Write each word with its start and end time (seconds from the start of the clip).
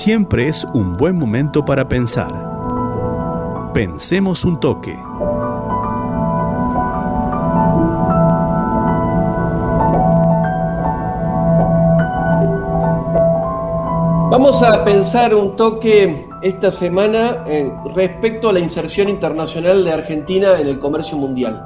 siempre 0.00 0.48
es 0.48 0.64
un 0.64 0.96
buen 0.96 1.18
momento 1.18 1.62
para 1.62 1.86
pensar. 1.86 2.32
Pensemos 3.74 4.46
un 4.46 4.58
toque. 4.58 4.96
Vamos 14.30 14.62
a 14.62 14.82
pensar 14.86 15.34
un 15.34 15.54
toque 15.54 16.26
esta 16.40 16.70
semana 16.70 17.44
eh, 17.46 17.70
respecto 17.94 18.48
a 18.48 18.54
la 18.54 18.60
inserción 18.60 19.10
internacional 19.10 19.84
de 19.84 19.92
Argentina 19.92 20.58
en 20.58 20.66
el 20.66 20.78
comercio 20.78 21.18
mundial. 21.18 21.62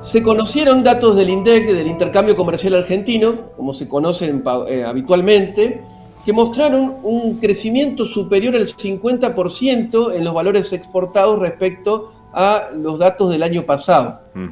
Se 0.00 0.22
conocieron 0.22 0.82
datos 0.82 1.14
del 1.14 1.28
INDEC, 1.28 1.72
del 1.74 1.88
intercambio 1.88 2.34
comercial 2.36 2.74
argentino, 2.74 3.34
como 3.54 3.74
se 3.74 3.86
conocen 3.86 4.42
eh, 4.66 4.84
habitualmente, 4.86 5.97
que 6.28 6.34
mostraron 6.34 6.98
un 7.04 7.38
crecimiento 7.38 8.04
superior 8.04 8.54
al 8.54 8.66
50% 8.66 10.14
en 10.14 10.24
los 10.24 10.34
valores 10.34 10.74
exportados 10.74 11.38
respecto 11.38 12.12
a 12.34 12.68
los 12.76 12.98
datos 12.98 13.30
del 13.30 13.42
año 13.42 13.64
pasado. 13.64 14.20
Mm. 14.34 14.48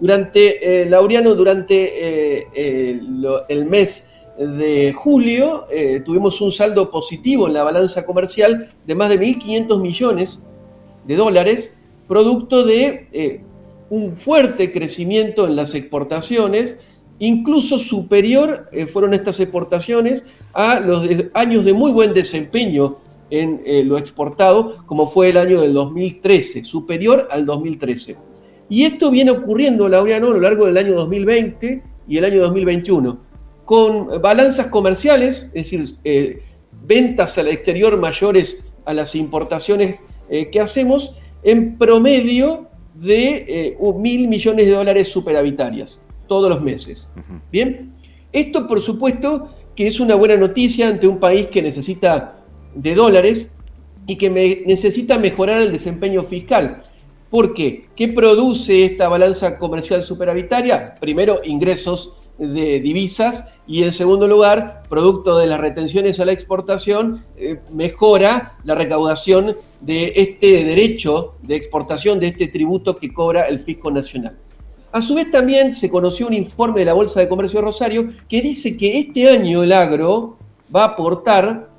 Durante, 0.00 0.82
eh, 0.82 0.90
Laureano, 0.90 1.36
durante 1.36 2.48
el 2.52 3.66
mes 3.66 4.10
de 4.38 4.92
julio 4.92 5.68
eh, 5.70 6.00
tuvimos 6.00 6.40
un 6.40 6.50
saldo 6.50 6.90
positivo 6.90 7.46
en 7.46 7.52
la 7.52 7.62
balanza 7.62 8.04
comercial 8.04 8.72
de 8.84 8.94
más 8.96 9.08
de 9.10 9.20
1.500 9.20 9.80
millones 9.80 10.40
de 11.06 11.14
dólares, 11.14 11.76
producto 12.08 12.64
de 12.64 13.06
eh, 13.12 13.44
un 13.88 14.16
fuerte 14.16 14.72
crecimiento 14.72 15.46
en 15.46 15.54
las 15.54 15.76
exportaciones, 15.76 16.76
incluso 17.20 17.78
superior 17.78 18.68
eh, 18.72 18.86
fueron 18.86 19.14
estas 19.14 19.38
exportaciones 19.38 20.24
a 20.52 20.80
los 20.80 21.08
años 21.34 21.64
de 21.64 21.72
muy 21.72 21.92
buen 21.92 22.12
desempeño 22.12 22.96
en 23.32 23.60
lo 23.88 23.96
exportado, 23.96 24.84
como 24.86 25.06
fue 25.06 25.28
el 25.28 25.36
año 25.36 25.60
del 25.60 25.72
2013, 25.72 26.64
superior 26.64 27.28
al 27.30 27.46
2013. 27.46 28.16
Y 28.68 28.82
esto 28.86 29.08
viene 29.12 29.30
ocurriendo, 29.30 29.88
Laureano, 29.88 30.26
a 30.26 30.30
lo 30.30 30.40
largo 30.40 30.66
del 30.66 30.76
año 30.76 30.96
2020 30.96 31.80
y 32.08 32.18
el 32.18 32.24
año 32.24 32.40
2021 32.40 33.30
con 33.70 34.20
balanzas 34.20 34.66
comerciales, 34.66 35.48
es 35.54 35.70
decir, 35.70 35.94
eh, 36.02 36.42
ventas 36.84 37.38
al 37.38 37.46
exterior 37.46 37.96
mayores 37.98 38.56
a 38.84 38.92
las 38.92 39.14
importaciones 39.14 40.02
eh, 40.28 40.50
que 40.50 40.60
hacemos, 40.60 41.14
en 41.44 41.78
promedio 41.78 42.66
de 42.96 43.44
eh, 43.46 43.78
mil 43.94 44.26
millones 44.26 44.66
de 44.66 44.72
dólares 44.72 45.06
superavitarias 45.06 46.02
todos 46.30 46.48
los 46.48 46.62
meses. 46.62 47.10
Bien, 47.50 47.92
esto 48.32 48.68
por 48.68 48.80
supuesto 48.80 49.46
que 49.74 49.88
es 49.88 49.98
una 49.98 50.14
buena 50.14 50.36
noticia 50.36 50.86
ante 50.86 51.08
un 51.08 51.18
país 51.18 51.48
que 51.48 51.60
necesita 51.60 52.44
de 52.72 52.94
dólares 52.94 53.50
y 54.06 54.14
que 54.14 54.30
necesita 54.64 55.18
mejorar 55.18 55.60
el 55.60 55.72
desempeño 55.72 56.22
fiscal. 56.22 56.84
¿Por 57.30 57.52
qué? 57.52 57.88
¿Qué 57.96 58.06
produce 58.06 58.84
esta 58.84 59.08
balanza 59.08 59.58
comercial 59.58 60.04
superavitaria? 60.04 60.94
Primero, 61.00 61.40
ingresos 61.42 62.14
de 62.38 62.78
divisas 62.78 63.46
y 63.66 63.82
en 63.82 63.90
segundo 63.90 64.28
lugar, 64.28 64.84
producto 64.88 65.36
de 65.36 65.48
las 65.48 65.58
retenciones 65.58 66.20
a 66.20 66.26
la 66.26 66.32
exportación, 66.32 67.24
eh, 67.36 67.58
mejora 67.72 68.56
la 68.62 68.76
recaudación 68.76 69.56
de 69.80 70.12
este 70.14 70.64
derecho 70.64 71.34
de 71.42 71.56
exportación, 71.56 72.20
de 72.20 72.28
este 72.28 72.46
tributo 72.46 72.94
que 72.94 73.12
cobra 73.12 73.48
el 73.48 73.58
fisco 73.58 73.90
nacional. 73.90 74.38
A 74.92 75.00
su 75.00 75.14
vez 75.14 75.30
también 75.30 75.72
se 75.72 75.88
conoció 75.88 76.26
un 76.26 76.34
informe 76.34 76.80
de 76.80 76.86
la 76.86 76.94
Bolsa 76.94 77.20
de 77.20 77.28
Comercio 77.28 77.60
de 77.60 77.66
Rosario 77.66 78.08
que 78.28 78.42
dice 78.42 78.76
que 78.76 78.98
este 78.98 79.28
año 79.28 79.62
el 79.62 79.72
agro 79.72 80.36
va 80.74 80.82
a 80.82 80.86
aportar 80.88 81.70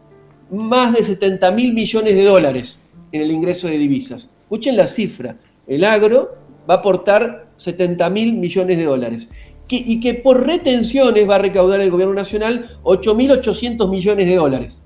más 0.50 0.94
de 0.94 1.04
70 1.04 1.52
mil 1.52 1.74
millones 1.74 2.16
de 2.16 2.24
dólares 2.24 2.80
en 3.12 3.22
el 3.22 3.32
ingreso 3.32 3.68
de 3.68 3.78
divisas. 3.78 4.30
Escuchen 4.44 4.78
la 4.78 4.88
cifra, 4.88 5.38
el 5.68 5.84
agro 5.84 6.36
va 6.70 6.76
a 6.76 6.78
aportar 6.78 7.48
70 7.58 8.10
mil 8.10 8.34
millones 8.34 8.78
de 8.78 8.84
dólares 8.86 9.28
y 9.68 10.00
que 10.02 10.14
por 10.14 10.46
retenciones 10.46 11.30
va 11.30 11.36
a 11.36 11.40
recaudar 11.40 11.80
el 11.80 11.92
gobierno 11.92 12.14
nacional 12.14 12.78
8.800 12.84 13.90
millones 13.90 14.28
de 14.28 14.36
dólares. 14.36 14.82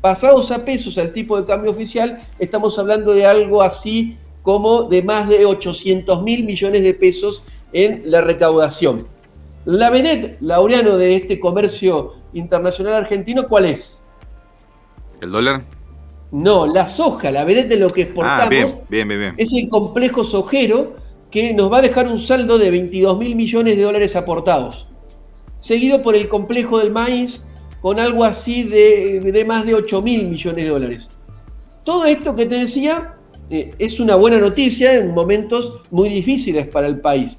Pasados 0.00 0.50
a 0.50 0.64
pesos 0.64 0.96
al 0.98 1.12
tipo 1.12 1.40
de 1.40 1.46
cambio 1.46 1.70
oficial, 1.70 2.18
estamos 2.38 2.78
hablando 2.78 3.12
de 3.14 3.26
algo 3.26 3.62
así 3.62 4.16
como 4.42 4.84
de 4.84 5.02
más 5.02 5.28
de 5.28 5.44
800 5.44 6.22
mil 6.22 6.44
millones 6.44 6.82
de 6.82 6.94
pesos 6.94 7.42
en 7.72 8.02
la 8.06 8.20
recaudación. 8.20 9.06
La 9.64 9.90
vedette, 9.90 10.38
Laureano, 10.40 10.96
de 10.96 11.16
este 11.16 11.38
comercio 11.38 12.14
internacional 12.32 12.94
argentino, 12.94 13.46
¿cuál 13.48 13.66
es? 13.66 14.02
¿El 15.20 15.32
dólar? 15.32 15.64
No, 16.30 16.66
la 16.66 16.86
soja, 16.86 17.30
la 17.30 17.44
vedette 17.44 17.68
de 17.68 17.76
lo 17.76 17.90
que 17.90 18.02
exportamos. 18.02 18.46
Ah, 18.46 18.48
bien, 18.48 19.08
bien, 19.08 19.08
bien. 19.08 19.34
Es 19.36 19.52
el 19.52 19.68
complejo 19.68 20.24
sojero 20.24 20.96
que 21.30 21.52
nos 21.52 21.72
va 21.72 21.78
a 21.78 21.82
dejar 21.82 22.06
un 22.06 22.18
saldo 22.18 22.58
de 22.58 22.70
22 22.70 23.18
mil 23.18 23.36
millones 23.36 23.76
de 23.76 23.82
dólares 23.82 24.16
aportados, 24.16 24.88
seguido 25.58 26.02
por 26.02 26.14
el 26.14 26.28
complejo 26.28 26.78
del 26.78 26.90
maíz 26.90 27.42
con 27.80 28.00
algo 28.00 28.24
así 28.24 28.64
de, 28.64 29.44
más 29.46 29.64
de 29.64 29.74
8 29.74 30.02
mil 30.02 30.28
millones 30.28 30.64
de 30.64 30.70
dólares. 30.70 31.08
Todo 31.84 32.04
esto 32.06 32.34
que 32.34 32.46
te 32.46 32.56
decía 32.56 33.16
eh, 33.50 33.70
es 33.78 34.00
una 34.00 34.16
buena 34.16 34.38
noticia 34.38 34.94
en 34.94 35.14
momentos 35.14 35.80
muy 35.90 36.08
difíciles 36.08 36.66
para 36.66 36.86
el 36.86 37.00
país. 37.00 37.38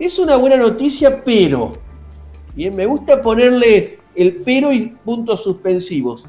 Es 0.00 0.18
una 0.18 0.36
buena 0.36 0.56
noticia, 0.56 1.22
pero, 1.22 1.74
bien, 2.54 2.74
me 2.74 2.86
gusta 2.86 3.20
ponerle 3.20 3.98
el 4.14 4.36
pero 4.36 4.72
y 4.72 4.86
puntos 4.86 5.42
suspensivos. 5.42 6.24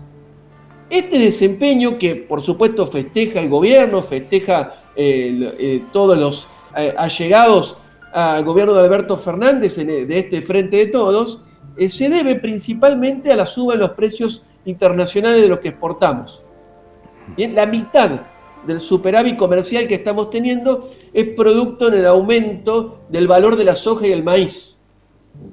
Este 0.89 1.17
desempeño 1.17 1.97
que 1.97 2.17
por 2.17 2.41
supuesto 2.41 2.85
festeja 2.85 3.39
el 3.39 3.47
gobierno, 3.47 4.03
festeja 4.03 4.83
eh, 4.93 5.55
eh, 5.57 5.83
todos 5.93 6.17
los 6.17 6.49
eh, 6.75 6.93
allegados 6.97 7.77
al 8.11 8.43
gobierno 8.43 8.73
de 8.73 8.81
Alberto 8.81 9.15
Fernández, 9.15 9.77
de 9.77 10.19
este 10.19 10.41
Frente 10.41 10.75
de 10.75 10.87
Todos, 10.87 11.41
se 11.87 12.09
debe 12.09 12.35
principalmente 12.35 13.31
a 13.31 13.37
la 13.37 13.45
suba 13.45 13.75
en 13.75 13.79
los 13.79 13.91
precios 13.91 14.43
internacionales 14.65 15.41
de 15.41 15.47
los 15.47 15.59
que 15.59 15.69
exportamos. 15.69 16.43
Bien, 17.37 17.55
la 17.55 17.65
mitad 17.65 18.19
del 18.65 18.79
superávit 18.79 19.37
comercial 19.37 19.87
que 19.87 19.95
estamos 19.95 20.29
teniendo 20.29 20.89
es 21.13 21.29
producto 21.29 21.87
en 21.87 21.95
el 21.95 22.05
aumento 22.05 23.01
del 23.09 23.27
valor 23.27 23.55
de 23.55 23.63
la 23.63 23.75
soja 23.75 24.07
y 24.07 24.11
el 24.11 24.23
maíz. 24.23 24.77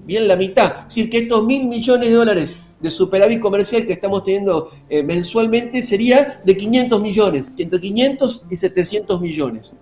Bien, 0.04 0.26
la 0.28 0.36
mitad. 0.36 0.80
Es 0.80 0.94
decir, 0.94 1.10
que 1.10 1.18
estos 1.18 1.44
mil 1.44 1.66
millones 1.66 2.08
de 2.08 2.14
dólares 2.14 2.56
de 2.80 2.90
superávit 2.90 3.40
comercial 3.40 3.86
que 3.86 3.92
estamos 3.92 4.22
teniendo 4.22 4.70
eh, 4.88 5.02
mensualmente 5.02 5.82
sería 5.82 6.40
de 6.44 6.56
500 6.56 7.00
millones, 7.00 7.52
entre 7.56 7.80
500 7.80 8.44
y 8.50 8.56
700 8.56 9.20
millones. 9.20 9.74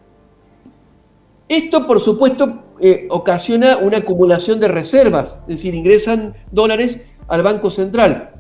Esto, 1.49 1.87
por 1.87 2.01
supuesto, 2.01 2.63
eh, 2.81 3.07
ocasiona 3.11 3.77
una 3.77 3.99
acumulación 3.99 4.59
de 4.59 4.69
reservas, 4.69 5.39
es 5.43 5.49
decir, 5.49 5.75
ingresan 5.75 6.35
dólares 6.51 7.03
al 7.29 7.43
Banco 7.43 7.71
Central. 7.71 8.33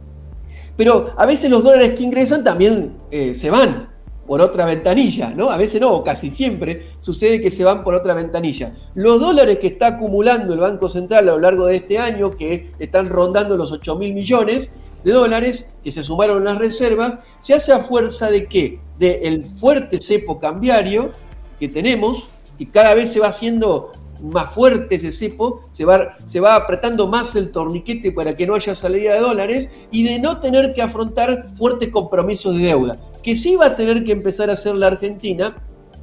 Pero 0.76 1.14
a 1.16 1.24
veces 1.24 1.50
los 1.50 1.62
dólares 1.62 1.94
que 1.94 2.02
ingresan 2.02 2.42
también 2.42 2.96
eh, 3.10 3.34
se 3.34 3.50
van 3.50 3.95
por 4.26 4.40
otra 4.40 4.66
ventanilla, 4.66 5.30
¿no? 5.30 5.50
A 5.50 5.56
veces 5.56 5.80
no, 5.80 6.02
casi 6.02 6.30
siempre 6.30 6.90
sucede 6.98 7.40
que 7.40 7.50
se 7.50 7.64
van 7.64 7.84
por 7.84 7.94
otra 7.94 8.14
ventanilla. 8.14 8.74
Los 8.94 9.20
dólares 9.20 9.58
que 9.58 9.68
está 9.68 9.88
acumulando 9.88 10.52
el 10.52 10.60
Banco 10.60 10.88
Central 10.88 11.28
a 11.28 11.32
lo 11.32 11.38
largo 11.38 11.66
de 11.66 11.76
este 11.76 11.98
año, 11.98 12.30
que 12.30 12.68
están 12.78 13.08
rondando 13.08 13.56
los 13.56 13.72
8 13.72 13.96
mil 13.96 14.14
millones 14.14 14.72
de 15.04 15.12
dólares, 15.12 15.76
que 15.84 15.90
se 15.90 16.02
sumaron 16.02 16.44
las 16.44 16.58
reservas, 16.58 17.18
se 17.38 17.54
hace 17.54 17.72
a 17.72 17.78
fuerza 17.78 18.30
de 18.30 18.46
qué? 18.46 18.80
Del 18.98 19.44
fuerte 19.46 19.98
cepo 19.98 20.40
cambiario 20.40 21.12
que 21.60 21.68
tenemos, 21.68 22.28
y 22.58 22.66
cada 22.66 22.94
vez 22.94 23.12
se 23.12 23.20
va 23.20 23.28
haciendo 23.28 23.92
más 24.20 24.50
fuerte 24.52 24.96
ese 24.96 25.12
cepo, 25.12 25.60
se 25.72 25.84
va, 25.84 26.16
se 26.26 26.40
va 26.40 26.56
apretando 26.56 27.06
más 27.06 27.34
el 27.36 27.50
torniquete 27.50 28.12
para 28.12 28.36
que 28.36 28.46
no 28.46 28.54
haya 28.54 28.74
salida 28.74 29.14
de 29.14 29.20
dólares 29.20 29.70
y 29.90 30.04
de 30.04 30.18
no 30.18 30.40
tener 30.40 30.74
que 30.74 30.82
afrontar 30.82 31.44
fuertes 31.54 31.90
compromisos 31.90 32.56
de 32.56 32.62
deuda, 32.62 32.98
que 33.26 33.34
sí 33.34 33.56
va 33.56 33.66
a 33.66 33.76
tener 33.76 34.04
que 34.04 34.12
empezar 34.12 34.50
a 34.50 34.52
hacer 34.52 34.76
la 34.76 34.86
Argentina 34.86 35.56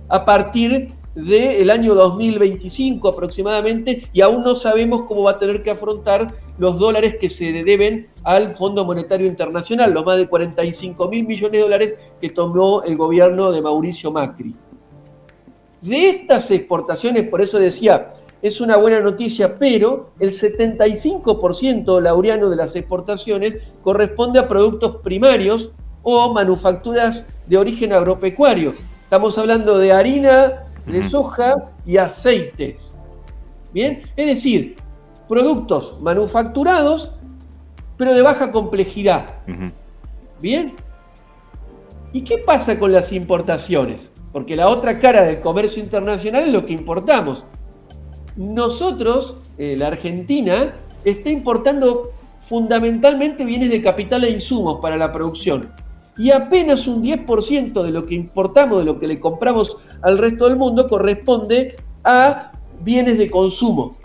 a 0.09 0.25
partir 0.25 0.89
del 1.15 1.69
año 1.69 1.95
2025 1.95 3.07
aproximadamente 3.07 4.09
y 4.11 4.19
aún 4.19 4.41
no 4.41 4.57
sabemos 4.57 5.03
cómo 5.03 5.23
va 5.23 5.31
a 5.31 5.39
tener 5.39 5.63
que 5.63 5.71
afrontar 5.71 6.35
los 6.57 6.77
dólares 6.77 7.15
que 7.21 7.29
se 7.29 7.53
deben 7.63 8.09
al 8.25 8.53
Fondo 8.53 8.83
Monetario 8.83 9.25
Internacional, 9.25 9.93
los 9.93 10.05
más 10.05 10.17
de 10.17 10.27
45 10.27 11.07
mil 11.07 11.25
millones 11.25 11.53
de 11.53 11.59
dólares 11.59 11.95
que 12.19 12.29
tomó 12.29 12.83
el 12.83 12.97
gobierno 12.97 13.53
de 13.53 13.61
Mauricio 13.61 14.11
Macri. 14.11 14.53
De 15.81 16.09
estas 16.09 16.51
exportaciones, 16.51 17.29
por 17.29 17.39
eso 17.39 17.57
decía, 17.57 18.15
es 18.41 18.59
una 18.59 18.75
buena 18.75 18.99
noticia, 18.99 19.57
pero 19.57 20.11
el 20.19 20.31
75% 20.31 22.01
laureano 22.01 22.49
de 22.49 22.57
las 22.57 22.75
exportaciones 22.75 23.63
corresponde 23.81 24.41
a 24.41 24.49
productos 24.49 24.97
primarios 24.97 25.71
o 26.03 26.33
manufacturas 26.33 27.25
de 27.47 27.57
origen 27.57 27.94
agropecuario. 27.94 28.75
Estamos 29.03 29.38
hablando 29.38 29.77
de 29.77 29.91
harina, 29.94 30.65
de 30.85 31.01
soja 31.03 31.71
y 31.85 31.97
aceites. 31.97 32.97
Bien, 33.73 34.01
es 34.15 34.27
decir, 34.27 34.75
productos 35.27 36.00
manufacturados, 36.01 37.11
pero 37.97 38.13
de 38.13 38.21
baja 38.21 38.51
complejidad. 38.51 39.25
Bien. 40.41 40.75
¿Y 42.11 42.21
qué 42.21 42.38
pasa 42.38 42.77
con 42.77 42.91
las 42.91 43.11
importaciones? 43.11 44.11
Porque 44.31 44.55
la 44.55 44.67
otra 44.67 45.00
cara 45.00 45.23
del 45.23 45.39
comercio 45.39 45.81
internacional 45.81 46.44
es 46.44 46.53
lo 46.53 46.65
que 46.65 46.73
importamos. 46.73 47.45
Nosotros, 48.35 49.50
eh, 49.57 49.75
la 49.77 49.88
Argentina, 49.88 50.75
está 51.05 51.29
importando 51.29 52.11
fundamentalmente 52.39 53.45
bienes 53.45 53.69
de 53.69 53.81
capital 53.81 54.23
e 54.23 54.31
insumos 54.31 54.79
para 54.81 54.97
la 54.97 55.11
producción. 55.11 55.71
Y 56.18 56.31
apenas 56.31 56.88
un 56.88 57.04
10% 57.04 57.81
de 57.81 57.92
lo 57.92 58.06
que 58.06 58.15
importamos, 58.15 58.80
de 58.80 58.86
lo 58.86 59.00
que 59.00 59.07
le 59.07 59.19
compramos 59.19 59.77
al 60.01 60.18
resto 60.18 60.48
del 60.48 60.57
mundo, 60.57 60.88
corresponde 60.88 61.75
a 62.04 62.51
bienes 62.81 63.18
de 63.18 63.30
consumo. 63.30 63.95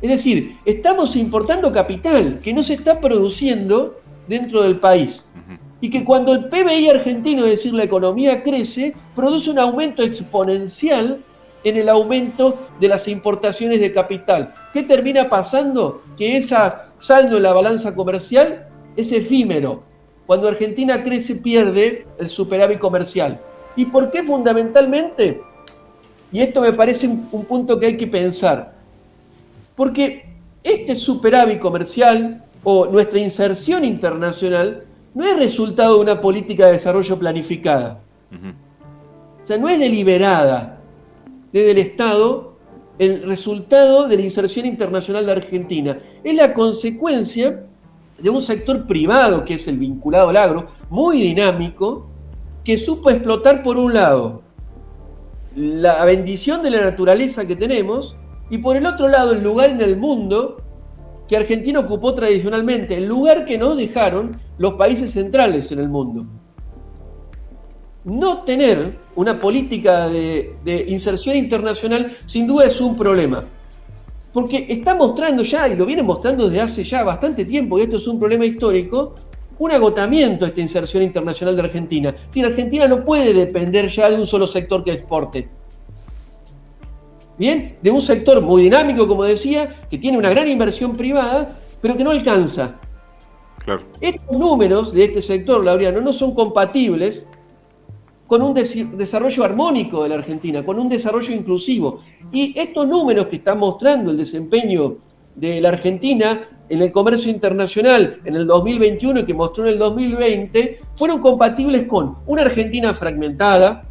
Es 0.00 0.10
decir, 0.10 0.58
estamos 0.64 1.16
importando 1.16 1.72
capital 1.72 2.40
que 2.40 2.52
no 2.52 2.62
se 2.62 2.74
está 2.74 3.00
produciendo 3.00 4.00
dentro 4.28 4.62
del 4.62 4.78
país. 4.78 5.26
Y 5.80 5.90
que 5.90 6.04
cuando 6.04 6.32
el 6.32 6.48
PBI 6.48 6.88
argentino, 6.88 7.44
es 7.44 7.50
decir, 7.50 7.72
la 7.72 7.84
economía 7.84 8.42
crece, 8.42 8.94
produce 9.14 9.50
un 9.50 9.58
aumento 9.58 10.02
exponencial 10.02 11.24
en 11.64 11.76
el 11.76 11.88
aumento 11.88 12.56
de 12.80 12.88
las 12.88 13.08
importaciones 13.08 13.80
de 13.80 13.92
capital. 13.92 14.54
¿Qué 14.72 14.82
termina 14.82 15.28
pasando? 15.28 16.02
Que 16.16 16.36
ese 16.36 16.56
saldo 16.98 17.36
en 17.36 17.42
la 17.42 17.52
balanza 17.52 17.94
comercial 17.94 18.68
es 18.96 19.12
efímero. 19.12 19.84
Cuando 20.28 20.46
Argentina 20.46 21.02
crece 21.02 21.36
pierde 21.36 22.06
el 22.18 22.28
superávit 22.28 22.78
comercial. 22.78 23.40
¿Y 23.76 23.86
por 23.86 24.10
qué 24.10 24.22
fundamentalmente? 24.22 25.40
Y 26.30 26.40
esto 26.40 26.60
me 26.60 26.74
parece 26.74 27.08
un 27.08 27.46
punto 27.46 27.80
que 27.80 27.86
hay 27.86 27.96
que 27.96 28.06
pensar. 28.06 28.74
Porque 29.74 30.26
este 30.62 30.94
superávit 30.94 31.58
comercial 31.58 32.44
o 32.62 32.84
nuestra 32.88 33.18
inserción 33.18 33.86
internacional 33.86 34.84
no 35.14 35.26
es 35.26 35.34
resultado 35.34 35.94
de 35.94 36.02
una 36.02 36.20
política 36.20 36.66
de 36.66 36.72
desarrollo 36.72 37.18
planificada. 37.18 38.02
O 39.42 39.46
sea, 39.46 39.56
no 39.56 39.66
es 39.70 39.78
deliberada 39.78 40.78
desde 41.54 41.70
el 41.70 41.78
Estado 41.78 42.58
el 42.98 43.22
resultado 43.22 44.08
de 44.08 44.16
la 44.16 44.22
inserción 44.24 44.66
internacional 44.66 45.24
de 45.24 45.32
Argentina. 45.32 45.98
Es 46.22 46.34
la 46.34 46.52
consecuencia 46.52 47.64
de 48.20 48.30
un 48.30 48.42
sector 48.42 48.86
privado, 48.86 49.44
que 49.44 49.54
es 49.54 49.68
el 49.68 49.78
vinculado 49.78 50.28
al 50.30 50.36
agro, 50.36 50.66
muy 50.90 51.20
dinámico, 51.20 52.10
que 52.64 52.76
supo 52.76 53.10
explotar 53.10 53.62
por 53.62 53.76
un 53.76 53.94
lado 53.94 54.42
la 55.54 56.04
bendición 56.04 56.62
de 56.62 56.70
la 56.70 56.84
naturaleza 56.84 57.46
que 57.46 57.56
tenemos 57.56 58.16
y 58.50 58.58
por 58.58 58.76
el 58.76 58.86
otro 58.86 59.08
lado 59.08 59.32
el 59.32 59.42
lugar 59.42 59.70
en 59.70 59.80
el 59.80 59.96
mundo 59.96 60.62
que 61.28 61.36
Argentina 61.36 61.80
ocupó 61.80 62.14
tradicionalmente, 62.14 62.96
el 62.96 63.06
lugar 63.06 63.44
que 63.44 63.58
nos 63.58 63.76
dejaron 63.76 64.40
los 64.56 64.74
países 64.76 65.12
centrales 65.12 65.70
en 65.72 65.80
el 65.80 65.88
mundo. 65.88 66.26
No 68.04 68.42
tener 68.42 68.98
una 69.14 69.38
política 69.38 70.08
de, 70.08 70.84
inserción 70.88 71.36
internacional 71.36 72.16
sin 72.24 72.46
duda 72.46 72.64
es 72.64 72.80
un 72.80 72.96
problema. 72.96 73.44
Porque 74.38 74.66
está 74.68 74.94
mostrando 74.94 75.42
ya, 75.42 75.66
y 75.66 75.74
lo 75.74 75.84
viene 75.84 76.04
mostrando 76.04 76.48
desde 76.48 76.60
hace 76.60 76.84
ya 76.84 77.02
bastante 77.02 77.44
tiempo, 77.44 77.76
y 77.76 77.82
esto 77.82 77.96
es 77.96 78.06
un 78.06 78.20
problema 78.20 78.46
histórico, 78.46 79.16
un 79.58 79.72
agotamiento 79.72 80.44
de 80.44 80.50
esta 80.50 80.60
inserción 80.60 81.02
internacional 81.02 81.56
de 81.56 81.62
Argentina. 81.62 82.14
Si 82.28 82.40
Argentina 82.44 82.86
no 82.86 83.04
puede 83.04 83.34
depender 83.34 83.88
ya 83.88 84.08
de 84.08 84.14
un 84.14 84.28
solo 84.28 84.46
sector 84.46 84.84
que 84.84 84.92
exporte. 84.92 85.48
Bien, 87.36 87.78
de 87.82 87.90
un 87.90 88.00
sector 88.00 88.40
muy 88.40 88.62
dinámico, 88.62 89.08
como 89.08 89.24
decía, 89.24 89.74
que 89.90 89.98
tiene 89.98 90.16
una 90.16 90.30
gran 90.30 90.46
inversión 90.46 90.92
privada, 90.92 91.58
pero 91.82 91.96
que 91.96 92.04
no 92.04 92.12
alcanza. 92.12 92.76
Estos 94.00 94.38
números 94.38 94.94
de 94.94 95.02
este 95.02 95.20
sector, 95.20 95.64
Laureano, 95.64 96.00
no 96.00 96.12
son 96.12 96.32
compatibles 96.32 97.26
con 98.28 98.42
un 98.42 98.54
desarrollo 98.54 99.42
armónico 99.42 100.02
de 100.02 100.10
la 100.10 100.16
Argentina, 100.16 100.64
con 100.64 100.78
un 100.78 100.88
desarrollo 100.88 101.34
inclusivo. 101.34 102.00
Y 102.30 102.52
estos 102.56 102.86
números 102.86 103.26
que 103.26 103.36
están 103.36 103.58
mostrando 103.58 104.10
el 104.10 104.18
desempeño 104.18 104.98
de 105.34 105.60
la 105.62 105.70
Argentina 105.70 106.46
en 106.68 106.82
el 106.82 106.92
comercio 106.92 107.30
internacional 107.30 108.20
en 108.26 108.36
el 108.36 108.46
2021 108.46 109.20
y 109.20 109.24
que 109.24 109.32
mostró 109.32 109.64
en 109.64 109.72
el 109.72 109.78
2020, 109.78 110.78
fueron 110.92 111.20
compatibles 111.20 111.84
con 111.84 112.18
una 112.26 112.42
Argentina 112.42 112.92
fragmentada, 112.92 113.88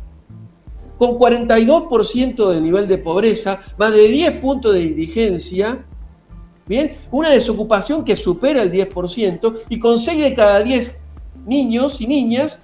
con 0.99 1.17
42% 1.17 2.49
de 2.51 2.61
nivel 2.61 2.87
de 2.87 2.99
pobreza, 2.99 3.61
más 3.79 3.91
de 3.91 4.07
10 4.07 4.33
puntos 4.33 4.75
de 4.75 4.83
indigencia, 4.83 5.83
¿bien? 6.67 6.91
Una 7.09 7.31
desocupación 7.31 8.05
que 8.05 8.15
supera 8.15 8.61
el 8.61 8.71
10% 8.71 9.61
y 9.69 9.79
con 9.79 9.97
6 9.97 10.21
de 10.21 10.35
cada 10.35 10.61
10 10.61 11.06
niños 11.47 11.99
y 12.01 12.07
niñas 12.07 12.59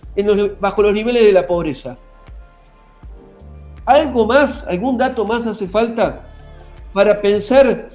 bajo 0.60 0.84
los 0.84 0.94
niveles 0.94 1.24
de 1.24 1.32
la 1.32 1.48
pobreza. 1.48 1.98
¿Algo 3.86 4.28
más, 4.28 4.64
algún 4.68 4.98
dato 4.98 5.26
más 5.26 5.46
hace 5.46 5.66
falta 5.68 6.30
para 6.94 7.16
pensar 7.16 7.88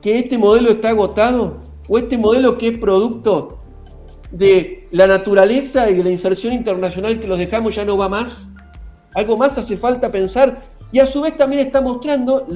que 0.00 0.18
este 0.18 0.38
modelo 0.38 0.70
está 0.70 0.90
agotado? 0.90 1.58
¿O 1.88 1.98
este 1.98 2.16
modelo 2.16 2.56
que 2.56 2.68
es 2.68 2.78
producto 2.78 3.58
de 4.30 4.86
la 4.92 5.06
naturaleza 5.06 5.90
y 5.90 5.94
de 5.94 6.04
la 6.04 6.10
inserción 6.10 6.52
internacional 6.52 7.18
que 7.18 7.26
los 7.26 7.38
dejamos 7.38 7.74
ya 7.74 7.84
no 7.84 7.98
va 7.98 8.08
más? 8.08 8.50
Algo 9.14 9.36
más 9.36 9.58
hace 9.58 9.76
falta 9.76 10.10
pensar 10.10 10.60
y 10.92 10.98
a 10.98 11.06
su 11.06 11.20
vez 11.20 11.36
también 11.36 11.64
está 11.64 11.80
mostrando 11.80 12.46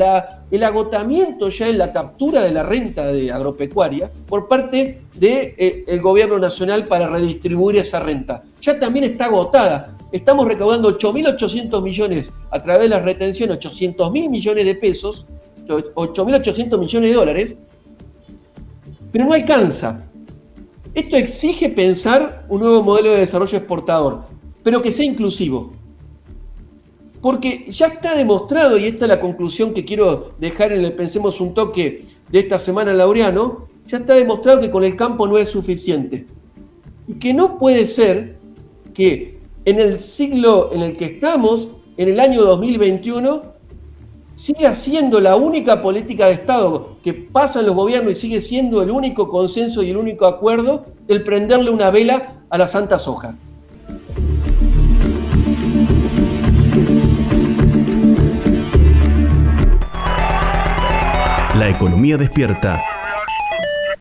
el 0.51 0.63
agotamiento 0.65 1.49
ya 1.51 1.69
en 1.69 1.79
la 1.79 1.93
captura 1.93 2.43
de 2.43 2.51
la 2.51 2.65
renta 2.65 3.07
de 3.07 3.31
agropecuaria 3.31 4.11
por 4.27 4.49
parte 4.49 5.03
del 5.15 5.55
eh, 5.57 6.01
gobierno 6.03 6.39
nacional 6.39 6.85
para 6.87 7.09
redistribuir 7.09 7.77
esa 7.77 8.01
renta. 8.01 8.43
Ya 8.61 8.79
también 8.79 9.05
está 9.05 9.27
agotada. 9.27 9.97
Estamos 10.11 10.47
recaudando 10.47 10.97
8.800 10.99 11.83
millones 11.83 12.33
a 12.51 12.63
través 12.63 12.83
de 12.83 12.89
la 12.89 13.01
retención, 13.01 13.51
800.000 13.51 14.29
millones 14.29 14.65
de 14.65 14.75
pesos, 14.75 15.27
8.800 15.67 16.79
millones 16.79 17.11
de 17.11 17.17
dólares, 17.17 17.59
pero 19.13 19.27
no 19.27 19.33
alcanza. 19.33 20.09
Esto 20.93 21.17
exige 21.17 21.69
pensar 21.69 22.47
un 22.49 22.61
nuevo 22.61 22.83
modelo 22.83 23.13
de 23.13 23.19
desarrollo 23.19 23.59
exportador, 23.59 24.25
pero 24.63 24.83
que 24.83 24.93
sea 24.93 25.05
inclusivo 25.05 25.73
porque 27.25 27.65
ya 27.71 27.87
está 27.87 28.15
demostrado, 28.15 28.77
y 28.77 28.85
esta 28.85 29.07
es 29.07 29.09
la 29.09 29.19
conclusión 29.19 29.73
que 29.73 29.87
quiero 29.87 30.35
dejar 30.39 30.73
en 30.73 30.85
el 30.85 30.93
Pensemos 30.93 31.41
un 31.41 31.55
toque 31.55 32.05
de 32.31 32.39
esta 32.39 32.59
semana, 32.59 32.93
Laureano, 32.93 33.67
ya 33.87 33.97
está 33.97 34.13
demostrado 34.13 34.61
que 34.61 34.71
con 34.71 34.85
el 34.85 34.95
campo 34.95 35.27
no 35.27 35.39
es 35.39 35.49
suficiente. 35.49 36.27
Y 37.09 37.15
que 37.15 37.33
no 37.33 37.59
puede 37.59 37.87
ser 37.87 38.37
que 38.93 39.39
en 39.65 39.81
el 39.81 40.01
siglo 40.01 40.69
en 40.75 40.83
el 40.83 40.99
que 40.99 41.07
estamos, 41.07 41.71
en 41.97 42.11
el 42.11 42.21
año 42.21 42.43
2021, 42.43 43.43
siga 44.35 44.75
siendo 44.75 45.19
la 45.19 45.35
única 45.37 45.81
política 45.81 46.27
de 46.27 46.33
Estado 46.33 46.99
que 47.03 47.15
pasa 47.15 47.61
en 47.61 47.65
los 47.65 47.75
gobiernos 47.75 48.13
y 48.13 48.17
sigue 48.17 48.43
siendo 48.43 48.83
el 48.83 48.91
único 48.91 49.31
consenso 49.31 49.83
y 49.83 49.89
el 49.89 49.97
único 49.97 50.27
acuerdo 50.27 50.85
el 51.09 51.23
prenderle 51.23 51.71
una 51.71 51.91
vela 51.91 52.43
a 52.51 52.59
la 52.59 52.67
Santa 52.67 52.99
Soja. 52.99 53.35
La 61.55 61.69
economía 61.69 62.17
despierta 62.17 62.83